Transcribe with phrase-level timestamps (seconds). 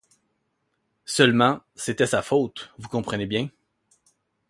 [1.05, 3.49] Seulement, c'était sa faute, vous comprenez bien.